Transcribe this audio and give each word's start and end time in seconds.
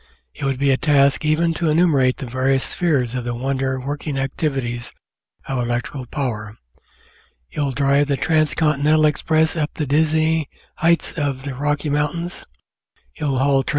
It 0.33 0.45
would 0.45 0.57
be 0.57 0.71
a 0.71 0.77
task 0.77 1.23
even 1.25 1.53
to 1.53 1.69
enumerate 1.69 2.17
the 2.17 2.25
various 2.25 2.63
spheres 2.63 3.13
of 3.13 3.23
the 3.23 3.35
wonder 3.35 3.79
working 3.79 4.17
activities 4.17 4.91
of 5.47 5.59
electrical 5.59 6.07
power. 6.07 6.57
It 7.51 7.59
will 7.59 7.69
drive 7.69 8.07
the 8.07 8.17
transcontinental 8.17 9.05
express 9.05 9.55
up 9.55 9.75
the 9.75 9.85
dizzy 9.85 10.49
heights 10.77 11.11
of 11.17 11.43
the 11.43 11.53
Rocky 11.53 11.91
Mountains; 11.91 12.47
it 13.15 13.25
will 13.25 13.37
haul 13.37 13.61
THOMAS 13.61 13.65
A. 13.69 13.69